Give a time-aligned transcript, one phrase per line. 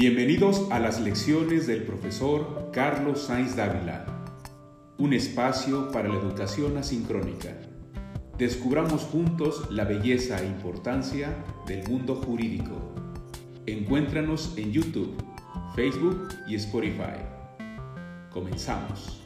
[0.00, 4.06] Bienvenidos a las lecciones del profesor Carlos Sainz Dávila,
[4.96, 7.58] un espacio para la educación asincrónica.
[8.38, 11.34] Descubramos juntos la belleza e importancia
[11.66, 12.94] del mundo jurídico.
[13.66, 15.20] Encuéntranos en YouTube,
[15.74, 17.18] Facebook y Spotify.
[18.30, 19.17] Comenzamos.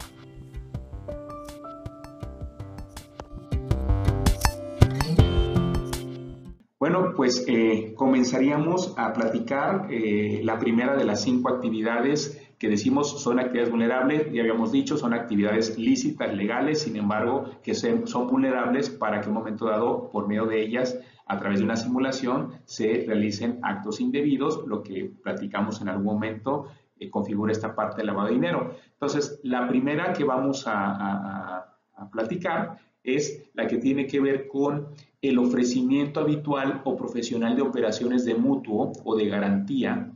[6.93, 13.23] Bueno, pues eh, comenzaríamos a platicar eh, la primera de las cinco actividades que decimos
[13.23, 18.91] son actividades vulnerables, ya habíamos dicho, son actividades lícitas, legales, sin embargo, que son vulnerables
[18.91, 22.61] para que en un momento dado, por medio de ellas, a través de una simulación,
[22.67, 26.67] se realicen actos indebidos, lo que platicamos en algún momento
[26.99, 28.75] eh, configura esta parte del lavado de dinero.
[28.93, 31.75] Entonces, la primera que vamos a
[32.11, 34.89] platicar es la que tiene que ver con
[35.21, 40.13] el ofrecimiento habitual o profesional de operaciones de mutuo o de garantía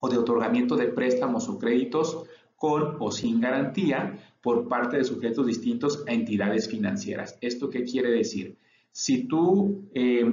[0.00, 2.24] o de otorgamiento de préstamos o créditos
[2.56, 7.38] con o sin garantía por parte de sujetos distintos a entidades financieras.
[7.40, 8.56] ¿Esto qué quiere decir?
[8.90, 10.32] Si tú eh,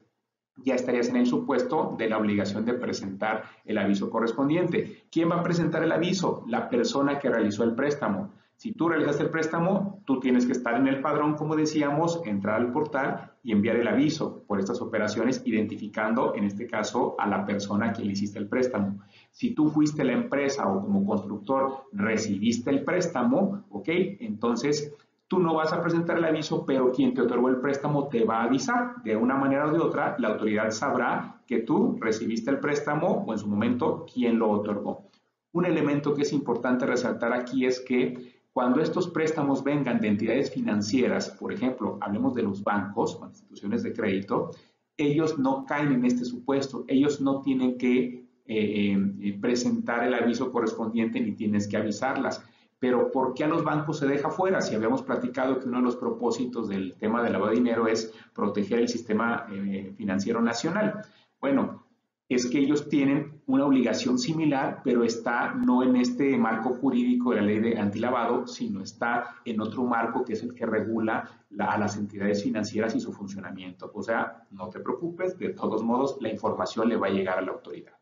[0.56, 5.04] ya estarías en el supuesto de la obligación de presentar el aviso correspondiente.
[5.10, 6.44] ¿Quién va a presentar el aviso?
[6.46, 8.32] La persona que realizó el préstamo.
[8.62, 12.60] Si tú realizas el préstamo, tú tienes que estar en el padrón, como decíamos, entrar
[12.60, 17.44] al portal y enviar el aviso por estas operaciones, identificando en este caso a la
[17.44, 19.00] persona que le hiciste el préstamo.
[19.32, 23.88] Si tú fuiste la empresa o como constructor recibiste el préstamo, ¿ok?
[24.20, 24.94] Entonces
[25.26, 28.42] tú no vas a presentar el aviso, pero quien te otorgó el préstamo te va
[28.42, 29.02] a avisar.
[29.02, 33.32] De una manera o de otra, la autoridad sabrá que tú recibiste el préstamo o
[33.32, 35.08] en su momento quién lo otorgó.
[35.50, 40.50] Un elemento que es importante resaltar aquí es que cuando estos préstamos vengan de entidades
[40.50, 44.50] financieras, por ejemplo, hablemos de los bancos o instituciones de crédito,
[44.96, 50.50] ellos no caen en este supuesto, ellos no tienen que eh, eh, presentar el aviso
[50.52, 52.44] correspondiente ni tienes que avisarlas.
[52.78, 54.60] Pero ¿por qué a los bancos se deja fuera?
[54.60, 58.12] Si habíamos platicado que uno de los propósitos del tema del lavado de dinero es
[58.34, 61.02] proteger el sistema eh, financiero nacional.
[61.40, 61.86] Bueno,
[62.34, 67.36] es que ellos tienen una obligación similar, pero está no en este marco jurídico de
[67.36, 71.28] la ley de antilavado, sino está en otro marco que es el que regula
[71.58, 73.90] a las entidades financieras y su funcionamiento.
[73.94, 77.42] O sea, no te preocupes, de todos modos la información le va a llegar a
[77.42, 77.92] la autoridad.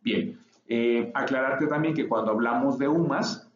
[0.00, 3.50] Bien, eh, aclararte también que cuando hablamos de UMAS,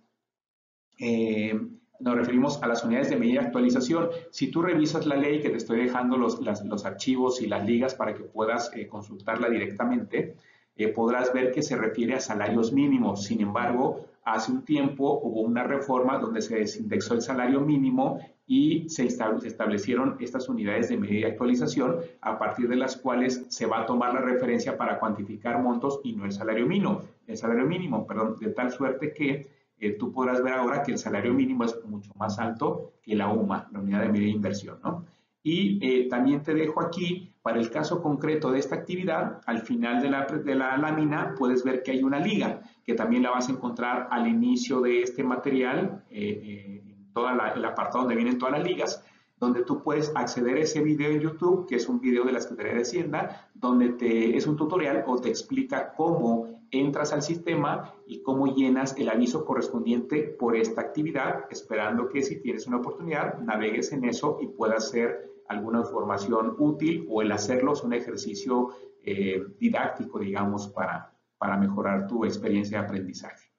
[0.98, 1.58] eh,
[2.02, 4.08] nos referimos a las unidades de medida de actualización.
[4.30, 7.94] Si tú revisas la ley, que te estoy dejando los, los archivos y las ligas
[7.94, 10.36] para que puedas eh, consultarla directamente,
[10.76, 13.24] eh, podrás ver que se refiere a salarios mínimos.
[13.24, 18.88] Sin embargo, hace un tiempo hubo una reforma donde se desindexó el salario mínimo y
[18.88, 23.80] se establecieron estas unidades de medida de actualización a partir de las cuales se va
[23.80, 28.06] a tomar la referencia para cuantificar montos y no el salario mínimo, el salario mínimo,
[28.06, 31.76] perdón, de tal suerte que eh, tú podrás ver ahora que el salario mínimo es
[31.84, 35.04] mucho más alto que la UMA, la unidad de medida de inversión, ¿no?
[35.42, 40.00] Y eh, también te dejo aquí, para el caso concreto de esta actividad, al final
[40.00, 43.48] de la, de la lámina puedes ver que hay una liga, que también la vas
[43.48, 48.58] a encontrar al inicio de este material, eh, en todo el apartado donde vienen todas
[48.58, 49.04] las ligas,
[49.42, 52.38] donde tú puedes acceder a ese video en YouTube, que es un video de la
[52.38, 57.92] Secretaría de Hacienda, donde te, es un tutorial o te explica cómo entras al sistema
[58.06, 63.40] y cómo llenas el aviso correspondiente por esta actividad, esperando que si tienes una oportunidad,
[63.40, 68.68] navegues en eso y puedas hacer alguna información útil o el hacerlo es un ejercicio
[69.02, 73.51] eh, didáctico, digamos, para, para mejorar tu experiencia de aprendizaje.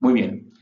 [0.00, 0.52] Muy bien.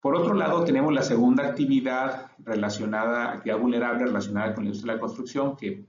[0.00, 4.96] Por otro lado, tenemos la segunda actividad relacionada, actividad vulnerable relacionada con la industria de
[4.96, 5.84] la construcción que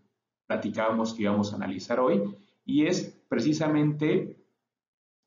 [0.48, 2.22] platicábamos que íbamos a analizar hoy,
[2.66, 4.38] y es precisamente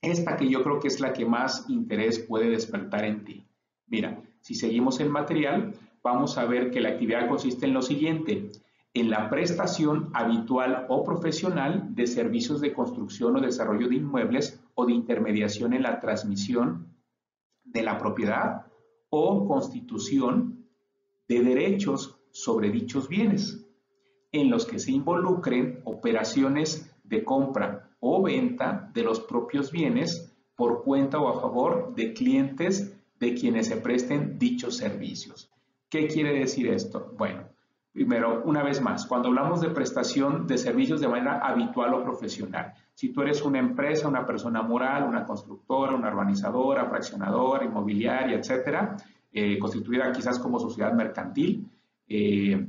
[0.02, 3.46] esta que yo creo que es la que más interés puede despertar en ti.
[3.86, 8.52] Mira, si seguimos el material, vamos a ver que la actividad consiste en lo siguiente,
[8.92, 14.84] en la prestación habitual o profesional de servicios de construcción o desarrollo de inmuebles o
[14.84, 16.93] de intermediación en la transmisión
[17.64, 18.66] de la propiedad
[19.10, 20.66] o constitución
[21.28, 23.64] de derechos sobre dichos bienes,
[24.32, 30.82] en los que se involucren operaciones de compra o venta de los propios bienes por
[30.82, 35.50] cuenta o a favor de clientes de quienes se presten dichos servicios.
[35.88, 37.12] ¿Qué quiere decir esto?
[37.16, 37.48] Bueno,
[37.94, 42.74] primero, una vez más, cuando hablamos de prestación de servicios de manera habitual o profesional,
[42.92, 48.96] si tú eres una empresa, una persona moral, una constructora, una urbanizadora, fraccionadora, inmobiliaria, etcétera,
[49.32, 51.70] eh, constituida quizás como sociedad mercantil,
[52.08, 52.66] eh,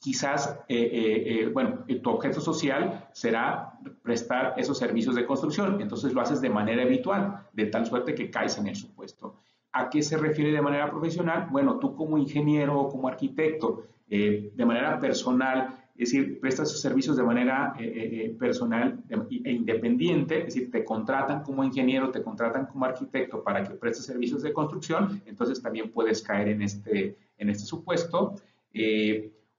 [0.00, 6.40] quizás, eh, bueno, tu objeto social será prestar esos servicios de construcción, entonces lo haces
[6.40, 9.36] de manera habitual, de tal suerte que caes en el supuesto.
[9.72, 11.48] ¿A qué se refiere de manera profesional?
[11.50, 17.16] Bueno, tú como ingeniero o como arquitecto, de manera personal, es decir, prestas sus servicios
[17.16, 19.02] de manera eh, eh, eh, personal
[19.44, 24.06] e independiente, es decir, te contratan como ingeniero, te contratan como arquitecto para que prestes
[24.06, 28.36] servicios de construcción, entonces también puedes caer en este, en este supuesto.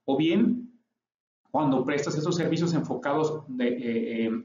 [0.04, 0.70] o bien,
[1.50, 3.44] cuando prestas esos servicios enfocados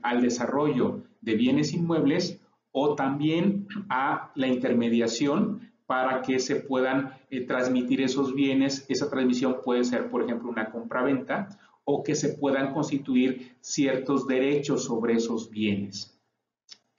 [0.04, 2.40] al desarrollo de bienes inmuebles
[2.72, 7.14] o también a la intermediación para que se puedan
[7.48, 8.86] transmitir esos bienes.
[8.90, 11.50] Esa transmisión puede ser, por ejemplo, una compra-venta
[11.84, 16.20] o que se puedan constituir ciertos derechos sobre esos bienes.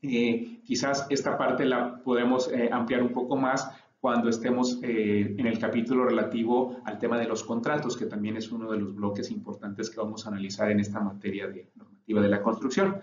[0.02, 3.70] Eh, quizás esta parte la podemos eh, ampliar un poco más
[4.00, 8.50] cuando estemos eh, en el capítulo relativo al tema de los contratos, que también es
[8.50, 12.28] uno de los bloques importantes que vamos a analizar en esta materia de normativa de
[12.28, 12.96] la construcción.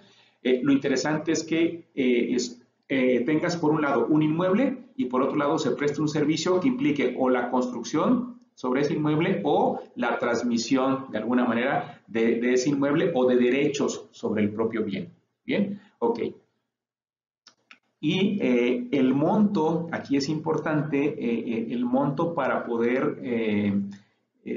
[0.43, 1.87] lo interesante es que
[2.87, 6.69] tengas por un lado un inmueble y por otro lado se preste un servicio que
[6.69, 12.69] implique o la construcción sobre ese inmueble o la transmisión de alguna manera de, ese
[12.69, 15.13] inmueble o de derechos sobre el propio bien.
[15.45, 16.19] Bien, ok.
[17.99, 23.21] Y eh, el monto, aquí es importante, eh, eh, el monto para poder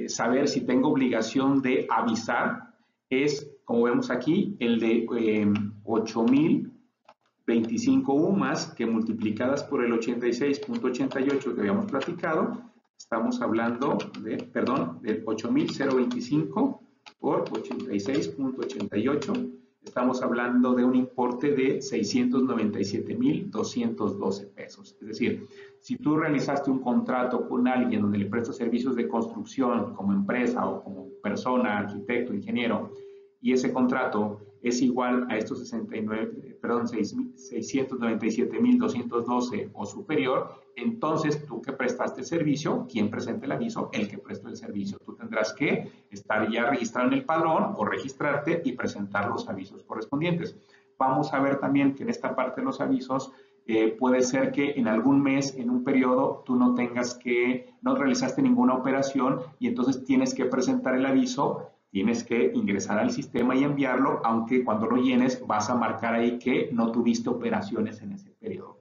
[0.06, 2.75] saber si tengo obligación de avisar
[3.11, 5.05] es, como vemos aquí, el de
[7.50, 12.70] 8.025 UMAS que multiplicadas por el 86.88 que habíamos platicado,
[13.00, 16.81] Estamos hablando de, perdón, del 8.025
[17.19, 19.56] por 86.88.
[19.82, 24.94] Estamos hablando de un importe de 697.212 pesos.
[25.00, 25.49] Es decir,
[25.81, 30.69] si tú realizaste un contrato con alguien donde le prestas servicios de construcción como empresa
[30.69, 32.93] o como persona, arquitecto, ingeniero,
[33.41, 41.72] y ese contrato es igual a estos 69, perdón, 697.212 o superior, entonces tú que
[41.72, 44.98] prestaste el servicio, quien presente el aviso, el que prestó el servicio.
[45.04, 49.84] Tú tendrás que estar ya registrado en el padrón o registrarte y presentar los avisos
[49.84, 50.56] correspondientes.
[50.98, 53.32] Vamos a ver también que en esta parte de los avisos
[53.67, 57.94] eh, puede ser que en algún mes, en un periodo, tú no tengas que, no
[57.94, 63.55] realizaste ninguna operación y entonces tienes que presentar el aviso tienes que ingresar al sistema
[63.55, 68.13] y enviarlo, aunque cuando lo llenes vas a marcar ahí que no tuviste operaciones en
[68.13, 68.79] ese periodo.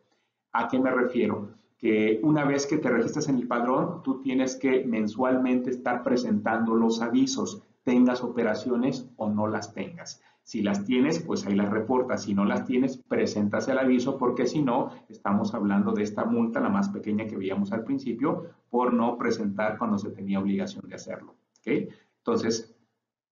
[0.51, 1.49] ¿A qué me refiero?
[1.77, 6.75] Que una vez que te registras en el padrón, tú tienes que mensualmente estar presentando
[6.75, 10.21] los avisos, tengas operaciones o no las tengas.
[10.43, 12.23] Si las tienes, pues ahí las reportas.
[12.23, 16.59] Si no las tienes, presentas el aviso porque si no, estamos hablando de esta multa,
[16.59, 20.95] la más pequeña que veíamos al principio, por no presentar cuando se tenía obligación de
[20.95, 21.35] hacerlo.
[21.59, 21.89] ¿okay?
[22.17, 22.75] Entonces,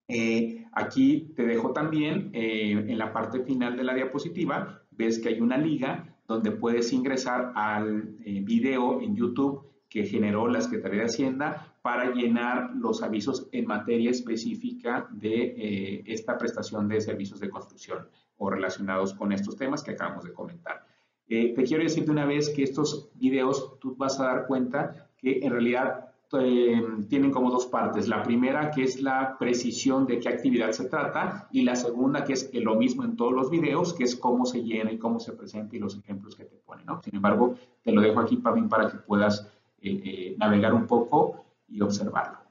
[0.07, 5.29] eh, aquí te dejo también eh, en la parte final de la diapositiva, ves que
[5.29, 10.99] hay una liga donde puedes ingresar al eh, video en YouTube que generó la Secretaría
[10.99, 17.49] de Hacienda para llenar los avisos en materia específica de esta prestación de servicios de
[17.49, 20.85] construcción o relacionados con estos temas que acabamos de comentar.
[21.25, 25.39] te quiero decir de una vez que estos videos tú vas a dar cuenta que
[25.41, 28.07] en realidad eh, tienen como dos partes.
[28.07, 32.33] La primera que es la precisión de qué actividad se trata y la segunda que
[32.33, 35.33] es lo mismo en todos los videos, que es cómo se llena y cómo se
[35.33, 36.85] presenta y los ejemplos que te ponen.
[37.03, 39.47] Sin embargo, te lo dejo aquí para para que puedas
[39.81, 42.46] eh, eh, navegar un poco y observarlo.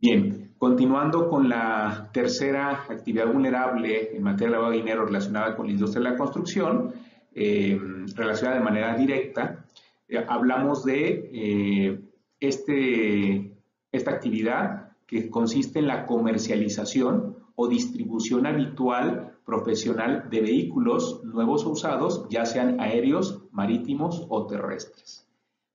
[0.00, 5.66] Bien, continuando con la tercera actividad vulnerable en materia de lavado de dinero relacionada con
[5.66, 6.92] la industria de la construcción,
[7.34, 7.76] eh,
[8.14, 9.64] relacionada de manera directa,
[10.08, 12.00] eh, hablamos de eh,
[12.38, 13.56] este,
[13.90, 21.70] esta actividad que consiste en la comercialización o distribución habitual profesional de vehículos nuevos o
[21.70, 25.26] usados, ya sean aéreos, marítimos o terrestres.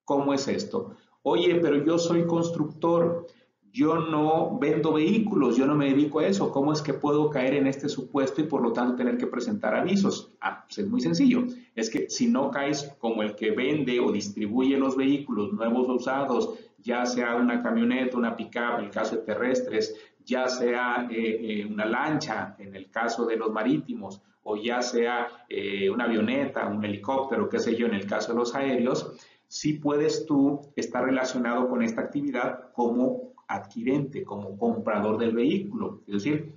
[0.05, 0.95] ¿Cómo es esto?
[1.23, 3.27] Oye, pero yo soy constructor,
[3.73, 7.55] yo no vendo vehículos, yo no me dedico a eso, ¿cómo es que puedo caer
[7.55, 10.31] en este supuesto y por lo tanto tener que presentar avisos?
[10.39, 14.11] Ah, pues es muy sencillo, es que si no caes como el que vende o
[14.11, 19.15] distribuye los vehículos nuevos o usados, ya sea una camioneta, una pickup, en el caso
[19.15, 24.55] de terrestres, ya sea eh, eh, una lancha, en el caso de los marítimos, o
[24.55, 28.53] ya sea eh, una avioneta, un helicóptero, qué sé yo, en el caso de los
[28.53, 29.15] aéreos,
[29.47, 36.01] sí puedes tú estar relacionado con esta actividad como adquirente, como comprador del vehículo.
[36.07, 36.55] Es decir,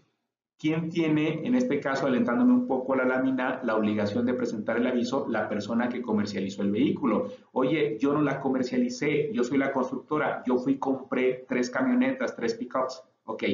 [0.58, 4.86] ¿quién tiene, en este caso, alentándome un poco la lámina, la obligación de presentar el
[4.86, 5.26] aviso?
[5.28, 7.28] La persona que comercializó el vehículo.
[7.52, 12.54] Oye, yo no la comercialicé, yo soy la constructora, yo fui compré tres camionetas, tres
[12.54, 13.02] pickups.
[13.24, 13.44] Ok.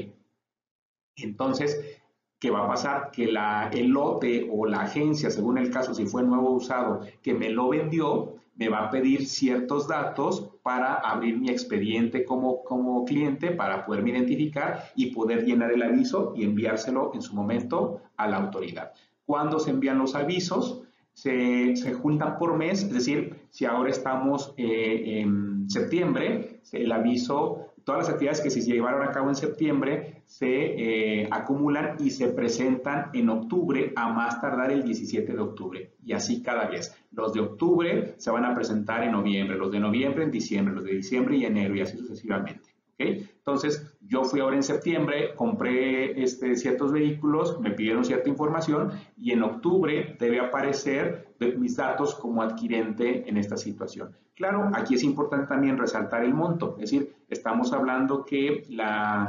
[1.17, 2.01] Entonces,
[2.39, 3.11] ¿qué va a pasar?
[3.11, 7.35] Que la, el lote o la agencia, según el caso, si fue nuevo usado, que
[7.35, 13.05] me lo vendió, me va a pedir ciertos datos para abrir mi expediente como, como
[13.05, 18.29] cliente, para poderme identificar y poder llenar el aviso y enviárselo en su momento a
[18.29, 18.93] la autoridad.
[19.25, 20.83] ¿Cuándo se envían los avisos?
[21.15, 27.72] Se, se juntan por mes, es decir, si ahora estamos eh, en septiembre, el aviso
[27.85, 32.29] todas las actividades que se llevaron a cabo en septiembre se eh, acumulan y se
[32.29, 36.95] presentan en octubre a más tardar el 17 de octubre y así cada vez.
[37.11, 40.85] Los de octubre se van a presentar en noviembre, los de noviembre en diciembre, los
[40.85, 42.73] de diciembre y enero y así sucesivamente.
[42.99, 49.33] Entonces, yo fui ahora en septiembre, compré este, ciertos vehículos, me pidieron cierta información y
[49.33, 54.17] en octubre debe aparecer mis datos como adquirente en esta situación.
[54.35, 58.65] Claro, aquí es importante también resaltar el monto, es decir, estamos hablando que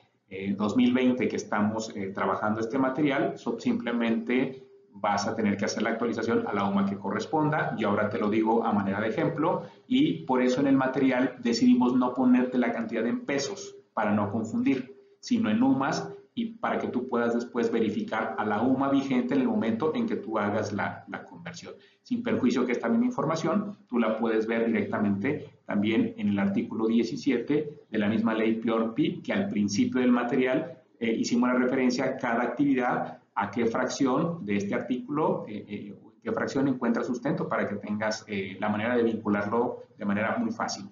[0.55, 6.45] 2020 eh, que estamos trabajando este material, simplemente vas a tener que hacer la actualización
[6.47, 7.75] a la UMA que corresponda.
[7.79, 11.37] y ahora te lo digo a manera de ejemplo y por eso en el material
[11.39, 16.79] decidimos no ponerte la cantidad en pesos para no confundir, sino en UMAS y para
[16.79, 20.39] que tú puedas después verificar a la UMA vigente en el momento en que tú
[20.39, 21.73] hagas la, conversión.
[22.01, 26.87] Sin perjuicio que esta misma información tú la puedes ver directamente también en el artículo
[26.87, 32.05] 17 de la misma ley PIORPI, que al principio del material eh, hicimos la referencia
[32.05, 37.47] a cada actividad, a qué fracción de este artículo, eh, eh, qué fracción encuentra sustento
[37.47, 38.25] para que tengas
[38.59, 40.89] la manera de vincularlo de manera muy fácil.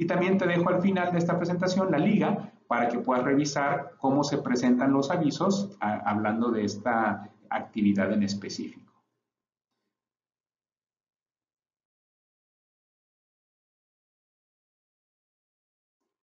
[0.00, 3.96] Y también te dejo al final de esta presentación la liga para que puedas revisar
[3.98, 8.90] cómo se presentan los avisos hablando de esta actividad en específico.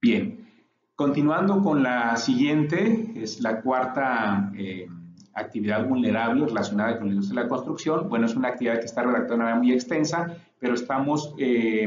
[0.01, 0.49] Bien,
[0.95, 4.89] continuando con la siguiente, es la cuarta eh,
[5.35, 8.09] actividad vulnerable relacionada con la industria de la construcción.
[8.09, 11.87] Bueno, es una actividad que está redactada muy extensa, pero estamos eh,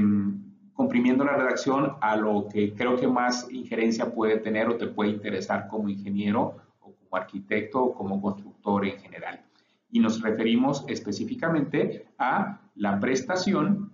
[0.81, 5.11] comprimiendo la redacción a lo que creo que más injerencia puede tener o te puede
[5.11, 9.45] interesar como ingeniero o como arquitecto o como constructor en general.
[9.91, 13.91] Y nos referimos específicamente a la prestación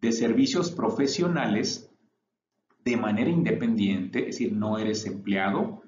[0.00, 1.92] de servicios profesionales
[2.86, 5.82] de manera independiente, es decir, no eres empleado,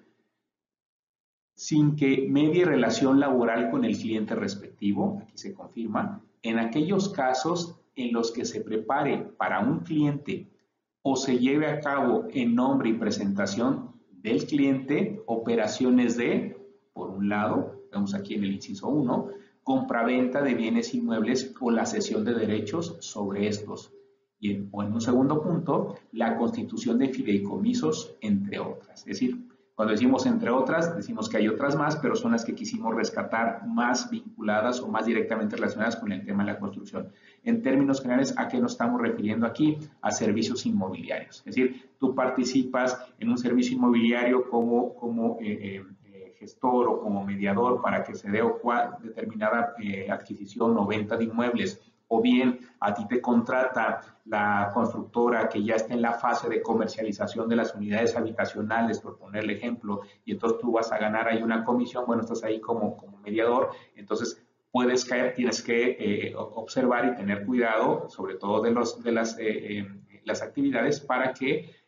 [1.55, 7.82] sin que medie relación laboral con el cliente respectivo, aquí se confirma, en aquellos casos
[7.97, 10.49] en los que se prepare para un cliente
[11.03, 16.57] o se lleve a cabo en nombre y presentación del cliente operaciones de,
[16.93, 19.29] por un lado, vemos aquí en el inciso 1,
[19.65, 23.93] compraventa de bienes inmuebles o la cesión de derechos sobre estos.
[24.41, 29.01] Y o en un segundo punto, la constitución de fideicomisos, entre otras.
[29.01, 32.55] Es decir, Cuando decimos entre otras, decimos que hay otras más, pero son las que
[32.55, 37.11] quisimos rescatar más vinculadas o más directamente relacionadas con el tema de la construcción.
[37.43, 39.79] En términos generales, ¿a qué nos estamos refiriendo aquí?
[40.03, 41.39] A servicios inmobiliarios.
[41.39, 47.01] Es decir, tú participas en un servicio inmobiliario como, como eh, eh, eh, gestor o
[47.01, 49.75] como mediador para que se dé o cual determinada
[50.11, 51.81] adquisición o venta de inmuebles
[52.15, 56.61] o bien a ti te contrata la constructora que ya está en la fase de
[56.61, 61.43] comercialización de las unidades habitacionales, por ponerle ejemplo, y entonces tú vas a ganar ahí
[61.43, 64.39] una comisión, bueno, estás ahí como, como mediador, entonces
[64.71, 69.39] puedes caer, tienes que eh, observar y tener cuidado, sobre todo de, los, de las,
[69.39, 69.89] eh, eh,
[70.25, 71.81] las actividades, para que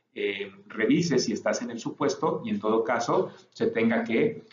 [0.68, 4.44] revises si estás en el supuesto y en todo caso se tenga que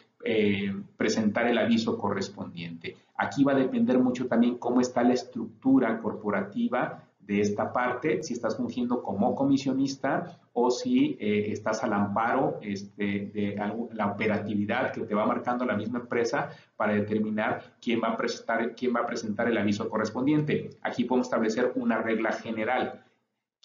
[0.98, 2.98] presentar el aviso correspondiente.
[3.22, 8.34] Aquí va a depender mucho también cómo está la estructura corporativa de esta parte, si
[8.34, 13.56] estás fungiendo como comisionista o si eh, estás al amparo este, de
[13.94, 18.74] la operatividad que te va marcando la misma empresa para determinar quién va a presentar,
[18.74, 20.72] quién va a presentar el aviso correspondiente.
[20.82, 23.06] Aquí podemos establecer una regla general.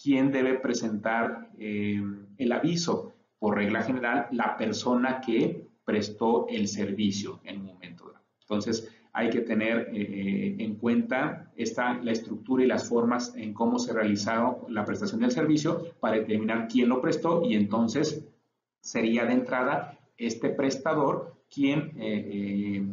[0.00, 2.02] ¿Quién debe presentar eh,
[2.36, 3.14] el aviso?
[3.38, 8.24] Por regla general, la persona que prestó el servicio en un momento dado.
[8.42, 13.78] Entonces, hay que tener eh, en cuenta esta, la estructura y las formas en cómo
[13.78, 18.22] se realizó la prestación del servicio para determinar quién lo prestó y entonces
[18.78, 22.84] sería de entrada este prestador quien eh,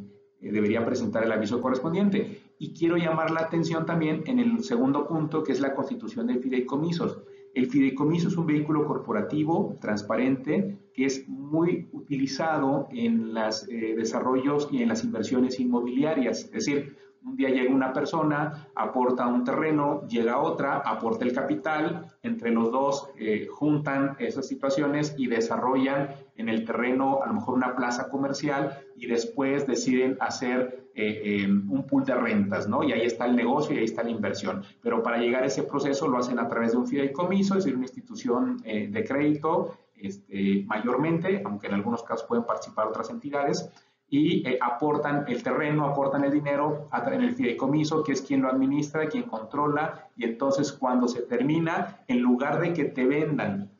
[0.42, 2.42] eh, debería presentar el aviso correspondiente.
[2.58, 6.38] Y quiero llamar la atención también en el segundo punto, que es la constitución de
[6.38, 7.20] fideicomisos.
[7.54, 14.70] El fideicomiso es un vehículo corporativo transparente que es muy utilizado en los eh, desarrollos
[14.72, 16.46] y en las inversiones inmobiliarias.
[16.46, 22.12] Es decir, un día llega una persona, aporta un terreno, llega otra, aporta el capital,
[22.22, 27.56] entre los dos eh, juntan esas situaciones y desarrollan en el terreno a lo mejor
[27.56, 32.84] una plaza comercial y después deciden hacer eh, un pool de rentas, ¿no?
[32.84, 34.62] Y ahí está el negocio y ahí está la inversión.
[34.82, 37.76] Pero para llegar a ese proceso lo hacen a través de un fideicomiso, es decir,
[37.76, 43.70] una institución de crédito este, mayormente, aunque en algunos casos pueden participar otras entidades,
[44.10, 48.50] y eh, aportan el terreno, aportan el dinero en el fideicomiso, que es quien lo
[48.50, 53.72] administra, quien controla, y entonces cuando se termina, en lugar de que te vendan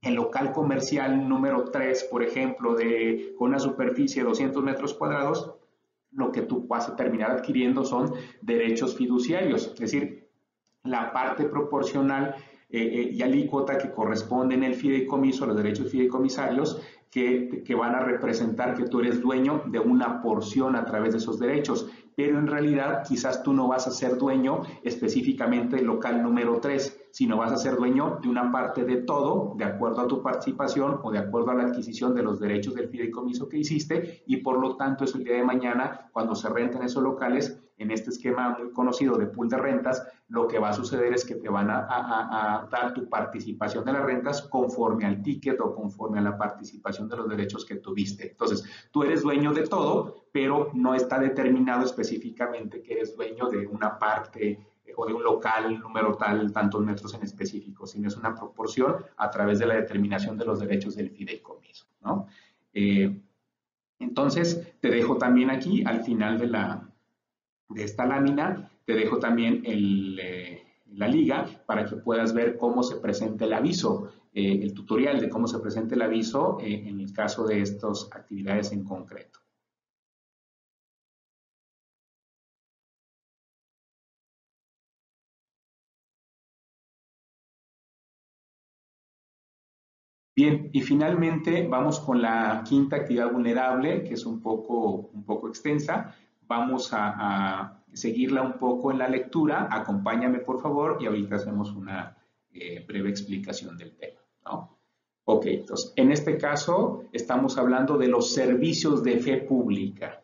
[0.00, 5.54] el local comercial número 3, por ejemplo, de, con una superficie de 200 metros cuadrados,
[6.12, 10.28] lo que tú vas a terminar adquiriendo son derechos fiduciarios, es decir,
[10.84, 12.36] la parte proporcional
[12.70, 17.94] eh, eh, y alícuota que corresponde en el fideicomiso, los derechos fideicomisarios, que, que, van
[17.94, 22.38] a representar que tú eres dueño de una porción a través de esos derechos, pero
[22.38, 27.36] en realidad quizás tú no vas a ser dueño específicamente del local número 3, sino
[27.36, 31.10] vas a ser dueño de una parte de todo, de acuerdo a tu participación o
[31.10, 34.76] de acuerdo a la adquisición de los derechos del fideicomiso que hiciste, y por lo
[34.76, 38.70] tanto es el día de mañana, cuando se renten esos locales, en este esquema muy
[38.70, 42.68] conocido de pool de rentas, lo que va a suceder es que te van a,
[42.70, 47.16] dar tu participación de las rentas conforme al ticket o conforme a la participación de
[47.16, 48.30] los derechos que tuviste.
[48.30, 53.66] Entonces, tú eres dueño de todo, pero no está determinado específicamente que eres dueño de
[53.66, 54.60] una parte
[55.06, 59.58] de un local número tal, tantos metros en específico, sino es una proporción a través
[59.58, 61.86] de la determinación de los derechos del fideicomiso.
[62.02, 62.26] ¿no?
[62.72, 63.20] Eh,
[63.98, 66.88] entonces, te dejo también aquí al final de la,
[67.68, 72.96] de esta lámina, te dejo también eh, la liga para que puedas ver cómo se
[72.96, 77.46] presenta el aviso, eh, el tutorial de cómo se presenta el aviso en el caso
[77.46, 79.40] de estas actividades en concreto.
[90.38, 95.48] Bien, y finalmente vamos con la quinta actividad vulnerable, que es un poco, un poco
[95.48, 96.14] extensa,
[96.46, 99.66] Vamos a, seguirla un poco en la lectura.
[99.68, 102.16] Acompáñame, por favor, y ahorita hacemos una
[102.52, 104.20] eh, breve explicación del tema.
[105.24, 110.22] Ok, entonces, en este caso estamos hablando de los servicios de fe pública.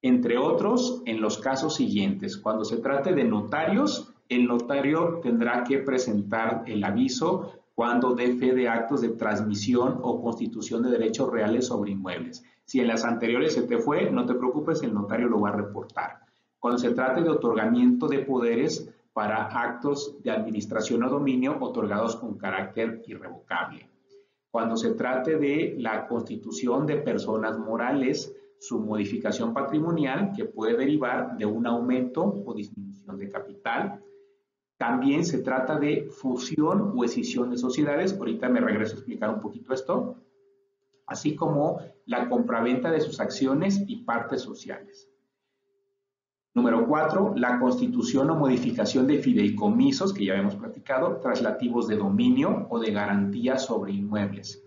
[0.00, 5.78] Entre otros, en los casos siguientes, cuando se trate de notarios, el notario tendrá que
[5.78, 11.66] presentar el aviso cuando dé fe de actos de transmisión o constitución de derechos reales
[11.66, 12.42] sobre inmuebles.
[12.64, 15.56] Si en las anteriores se te fue, no te preocupes, el notario lo va a
[15.56, 16.20] reportar.
[16.58, 22.38] Cuando se trate de otorgamiento de poderes para actos de administración o dominio otorgados con
[22.38, 23.90] carácter irrevocable.
[24.50, 31.36] Cuando se trate de la constitución de personas morales, su modificación patrimonial que puede derivar
[31.36, 34.02] de un aumento o disminución de capital.
[34.76, 38.12] También se trata de fusión o escisión de sociedades.
[38.12, 40.16] Ahorita me regreso a explicar un poquito esto
[41.06, 45.08] así como la compraventa de sus acciones y partes sociales.
[46.54, 52.66] Número cuatro, la constitución o modificación de fideicomisos, que ya hemos platicado, traslativos de dominio
[52.70, 54.65] o de garantía sobre inmuebles.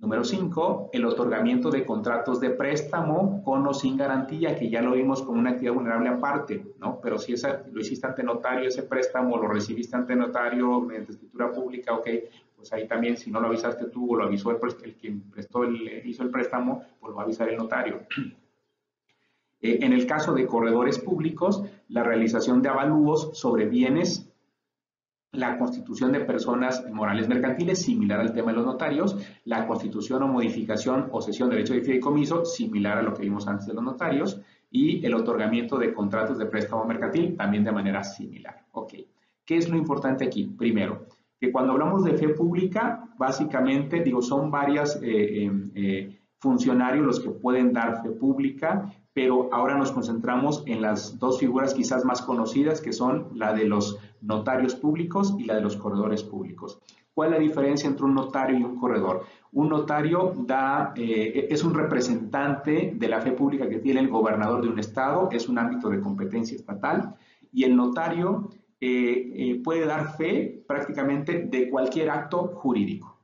[0.00, 4.92] Número 5, el otorgamiento de contratos de préstamo con o sin garantía, que ya lo
[4.92, 7.00] vimos como una actividad vulnerable aparte, ¿no?
[7.00, 7.34] Pero si
[7.72, 12.08] lo hiciste ante notario, ese préstamo, lo recibiste ante notario mediante escritura pública, ok,
[12.54, 15.64] pues ahí también, si no lo avisaste tú o lo avisó el, el quien prestó
[15.64, 18.02] el, hizo el préstamo, pues lo va a avisar el notario.
[19.60, 24.27] Eh, en el caso de corredores públicos, la realización de avalúos sobre bienes
[25.32, 30.28] la constitución de personas morales mercantiles, similar al tema de los notarios, la constitución o
[30.28, 33.84] modificación o cesión de derecho de fideicomiso, similar a lo que vimos antes de los
[33.84, 38.64] notarios, y el otorgamiento de contratos de préstamo mercantil, también de manera similar.
[38.72, 38.94] Ok,
[39.44, 40.44] ¿qué es lo importante aquí?
[40.44, 41.06] Primero,
[41.38, 47.20] que cuando hablamos de fe pública, básicamente, digo, son varios eh, eh, eh, funcionarios los
[47.20, 52.22] que pueden dar fe pública, pero ahora nos concentramos en las dos figuras quizás más
[52.22, 56.80] conocidas, que son la de los notarios públicos y la de los corredores públicos.
[57.14, 59.24] ¿Cuál es la diferencia entre un notario y un corredor?
[59.50, 64.62] Un notario da, eh, es un representante de la fe pública que tiene el gobernador
[64.62, 67.16] de un estado, es un ámbito de competencia estatal,
[67.52, 73.18] y el notario eh, eh, puede dar fe prácticamente de cualquier acto jurídico.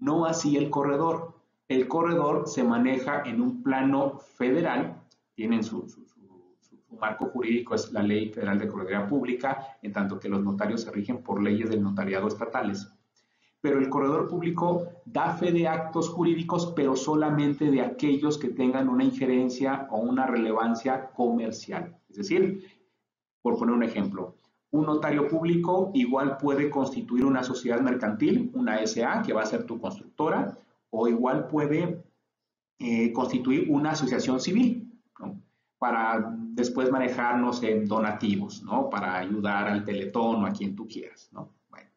[0.00, 1.35] No así el corredor.
[1.68, 5.02] El corredor se maneja en un plano federal,
[5.34, 5.84] tienen su
[6.98, 10.90] marco jurídico es la Ley Federal de Correduría Pública, en tanto que los notarios se
[10.90, 12.88] rigen por leyes del notariado estatales.
[13.60, 18.88] Pero el corredor público da fe de actos jurídicos, pero solamente de aquellos que tengan
[18.88, 21.96] una injerencia o una relevancia comercial.
[22.08, 22.64] Es decir,
[23.42, 24.36] por poner un ejemplo,
[24.70, 29.64] un notario público igual puede constituir una sociedad mercantil, una SA, que va a ser
[29.64, 30.58] tu constructora,
[30.98, 32.02] o igual puede
[32.78, 34.86] eh, constituir una asociación civil,
[35.78, 38.88] para después manejarnos en donativos, ¿no?
[38.88, 41.50] Para ayudar al teletón o a quien tú quieras, ¿no?
[41.68, 41.90] Bueno,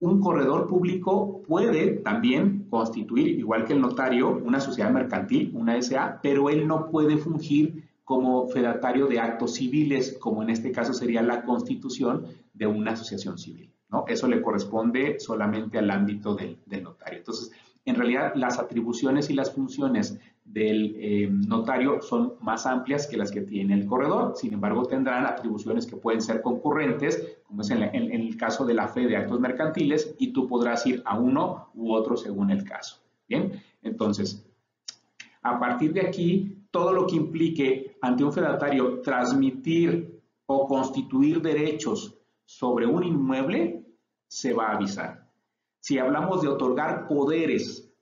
[0.00, 6.20] un corredor público puede también constituir, igual que el notario, una sociedad mercantil, una SA,
[6.22, 11.22] pero él no puede fungir como fedatario de actos civiles, como en este caso sería
[11.22, 14.04] la constitución de una asociación civil, ¿no?
[14.08, 17.18] Eso le corresponde solamente al ámbito del, del notario.
[17.18, 17.50] Entonces,
[17.86, 23.30] en realidad, las atribuciones y las funciones del eh, notario son más amplias que las
[23.30, 24.34] que tiene el corredor.
[24.36, 28.88] Sin embargo, tendrán atribuciones que pueden ser concurrentes, como es en, el caso de la
[28.88, 33.00] fe de actos mercantiles, y tú podrás ir a uno u otro según el caso.
[33.28, 34.46] Bien, entonces,
[35.42, 42.18] a partir de aquí, todo lo que implique ante un fedatario transmitir o constituir derechos
[42.46, 43.84] sobre un inmueble,
[44.26, 45.23] se va a avisar.
[45.84, 47.92] Si hablamos de otorgar poderes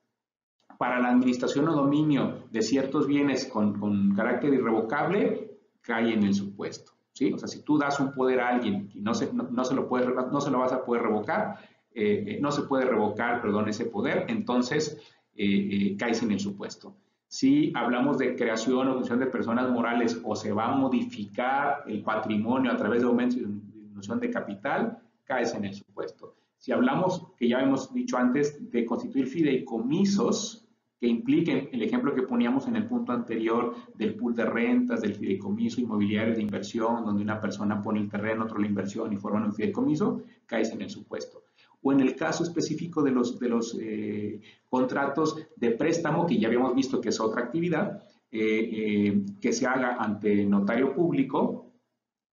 [0.77, 6.93] para la administración o dominio de ciertos bienes con, carácter irrevocable, cae en el supuesto.
[7.33, 10.85] O sea, si tú das un poder a alguien y no se, lo, vas a
[10.85, 11.57] poder revocar,
[11.93, 14.97] eh, eh, no se puede revocar, perdón, ese poder, entonces
[15.35, 16.95] eh, caes en el supuesto.
[17.27, 22.01] Si hablamos de creación o función de personas morales o se va a modificar el
[22.01, 26.35] patrimonio a través de aumento y disminución de capital, caes en el supuesto.
[26.63, 30.65] Si hablamos, que ya hemos dicho antes, de constituir fideicomisos,
[30.97, 35.13] que impliquen el ejemplo que poníamos en el punto anterior del pool de rentas, del
[35.13, 39.43] fideicomiso inmobiliario de inversión, donde una persona pone el terreno, otro la inversión y forman
[39.43, 41.43] un fideicomiso, caes en el supuesto.
[41.81, 46.47] O en el caso específico de los, de los eh, contratos de préstamo, que ya
[46.47, 51.73] habíamos visto que es otra actividad, eh, eh, que se haga ante notario público,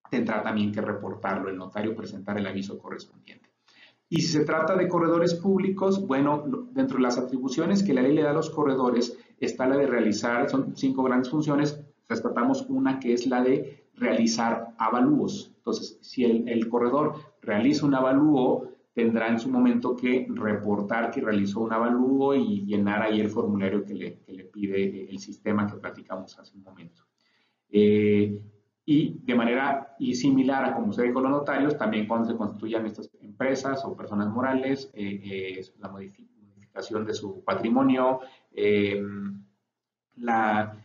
[0.09, 3.50] tendrá también que reportarlo el notario, presentar el aviso correspondiente.
[4.13, 6.43] Y si se trata de corredores públicos, bueno,
[6.73, 9.87] dentro de las atribuciones que la ley le da a los corredores está la de
[9.87, 15.53] realizar, son cinco grandes funciones, rescatamos una que es la de realizar avalúos.
[15.59, 21.61] Entonces, si el, corredor realiza un avalúo, tendrá en su momento que reportar que realizó
[21.61, 26.57] un avalúo y llenar ahí el formulario que le, pide el sistema que platicamos hace
[26.57, 27.05] un momento.
[27.71, 28.43] Eh,
[28.85, 32.87] y de manera y similar a como se con los notarios, también cuando se constituyan
[32.87, 33.07] estas
[33.41, 38.21] empresas o personas morales, eh, eh, la modificación de su patrimonio,
[38.53, 39.03] eh,
[40.17, 40.77] la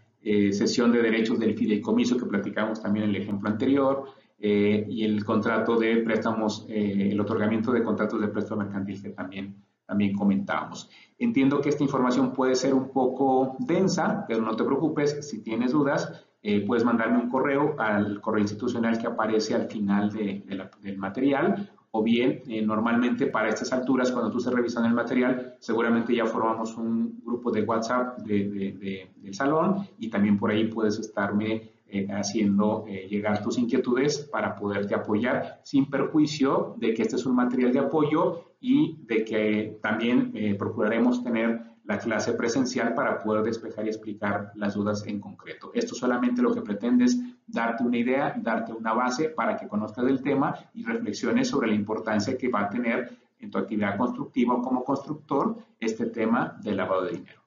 [0.52, 4.06] cesión de derechos del fideicomiso que platicamos también en el ejemplo anterior,
[4.40, 10.16] y el contrato de préstamos, el otorgamiento de contratos de préstamo mercantil que también, también
[10.16, 10.90] comentábamos.
[11.20, 15.74] Entiendo que esta información puede ser un poco densa, pero no te preocupes, si tienes
[15.74, 21.72] dudas, eh, puedes mandarme un correo al correo institucional que aparece al final del material
[21.96, 26.26] o bien eh, normalmente para estas alturas, cuando tú estés revisando el material, seguramente ya
[26.26, 32.08] formamos un grupo de WhatsApp de, del salón y también por ahí puedes estarme eh,
[32.12, 37.36] haciendo eh, llegar tus inquietudes para poderte apoyar sin perjuicio de que este es un
[37.36, 43.86] material de apoyo y de que también procuraremos tener la clase presencial para poder despejar
[43.86, 45.72] y explicar las dudas en concreto.
[45.74, 47.18] Esto solamente lo que pretende es
[47.56, 51.76] darte una idea, darte una base para que conozcas el tema y reflexiones sobre la
[51.76, 56.78] importancia que va a tener en tu actividad constructiva o como constructor este tema del
[56.78, 57.42] lavado de dinero.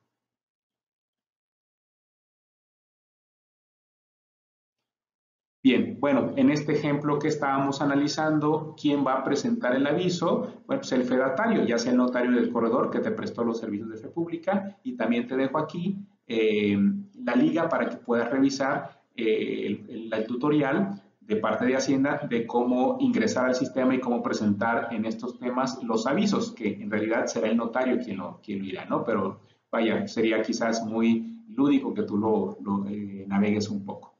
[5.63, 10.63] Bien, bueno, en este ejemplo que estábamos analizando, ¿quién va a presentar el aviso?
[10.67, 13.91] Bueno, pues el fedatario, ya sea el notario del corredor que te prestó los servicios
[13.91, 16.79] de fe pública y también te dejo aquí eh,
[17.23, 22.97] la liga para que puedas revisar eh, el, tutorial de parte de Hacienda de cómo
[23.01, 27.49] ingresar al sistema y cómo presentar en estos temas los avisos, que en realidad será
[27.49, 29.05] el notario quien lo, quien lo dirá, ¿no?
[29.05, 29.41] Pero
[29.73, 34.15] vaya, sería quizás muy lúdico que tú lo, eh, navegues un poco.